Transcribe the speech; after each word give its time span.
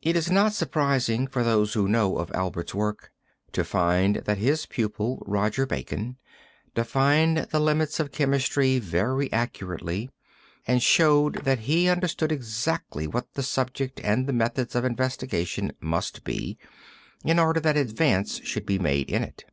It 0.00 0.14
is 0.14 0.30
not 0.30 0.52
surprising 0.52 1.26
for 1.26 1.42
those 1.42 1.72
who 1.74 1.88
know 1.88 2.18
of 2.18 2.30
Albert's 2.34 2.72
work, 2.72 3.10
to 3.50 3.64
find 3.64 4.14
that 4.26 4.38
his 4.38 4.64
pupil 4.64 5.24
Roger 5.26 5.66
Bacon 5.66 6.18
defined 6.76 7.38
the 7.50 7.58
limits 7.58 7.98
of 7.98 8.12
chemistry 8.12 8.78
very 8.78 9.32
accurately 9.32 10.08
and 10.68 10.80
showed 10.80 11.44
that 11.44 11.58
he 11.58 11.88
understood 11.88 12.30
exactly 12.30 13.08
what 13.08 13.34
the 13.34 13.42
subject 13.42 14.00
and 14.04 14.32
methods 14.32 14.76
of 14.76 14.84
investigation 14.84 15.72
must 15.80 16.22
be, 16.22 16.56
in 17.24 17.40
order 17.40 17.58
that 17.58 17.76
advance 17.76 18.40
should 18.44 18.64
be 18.64 18.78
made 18.78 19.10
in 19.10 19.24
it. 19.24 19.46